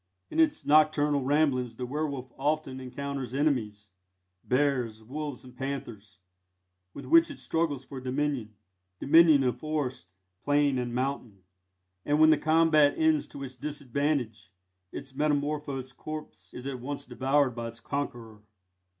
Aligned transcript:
In 0.31 0.39
its 0.39 0.65
nocturnal 0.65 1.21
ramblings 1.21 1.75
the 1.75 1.85
werwolf 1.85 2.33
often 2.35 2.79
encounters 2.79 3.35
enemies 3.35 3.89
bears, 4.43 5.03
wolves, 5.03 5.45
and 5.45 5.55
panthers 5.55 6.17
with 6.95 7.05
which 7.05 7.29
it 7.29 7.37
struggles 7.37 7.85
for 7.85 8.01
dominion 8.01 8.55
dominion 8.99 9.43
of 9.43 9.59
forest, 9.59 10.15
plain 10.43 10.79
and 10.79 10.95
mountain; 10.95 11.43
and 12.03 12.19
when 12.19 12.31
the 12.31 12.37
combat 12.39 12.95
ends 12.97 13.27
to 13.27 13.43
its 13.43 13.55
disadvantage, 13.55 14.49
its 14.91 15.13
metamorphosed 15.15 15.95
corpse 15.97 16.51
is 16.51 16.65
at 16.65 16.79
once 16.79 17.05
devoured 17.05 17.53
by 17.53 17.67
its 17.67 17.79
conqueror. 17.79 18.41